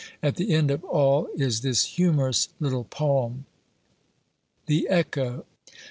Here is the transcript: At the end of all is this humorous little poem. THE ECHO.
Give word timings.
At 0.23 0.35
the 0.35 0.49
end 0.55 0.71
of 0.71 0.83
all 0.85 1.27
is 1.37 1.61
this 1.61 1.83
humorous 1.83 2.49
little 2.59 2.85
poem. 2.85 3.45
THE 4.65 4.87
ECHO. 4.89 5.45